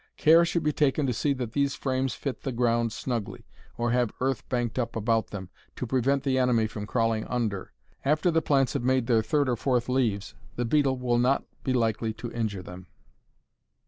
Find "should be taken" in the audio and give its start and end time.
0.45-1.05